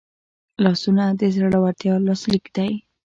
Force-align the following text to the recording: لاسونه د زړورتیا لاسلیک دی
لاسونه 0.63 1.03
د 1.19 1.21
زړورتیا 1.35 1.93
لاسلیک 2.07 2.45
دی 2.55 2.71